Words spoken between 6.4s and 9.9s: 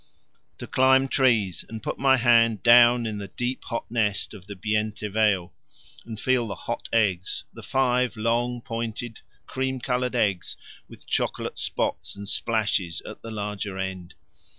the hot eggs the five long pointed cream